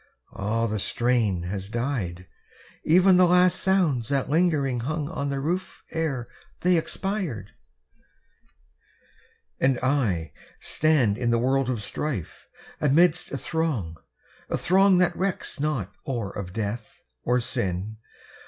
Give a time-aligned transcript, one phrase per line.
[0.33, 2.25] Ah, the strain Has died
[2.89, 6.25] ev'n the last sounds that lingeringly Hung on the roof ere
[6.61, 7.51] they expired!
[9.59, 12.47] And I, Stand in the world of strife,
[12.79, 13.95] amidst a throng,
[14.49, 17.97] A throng that recks not or of death, or sin!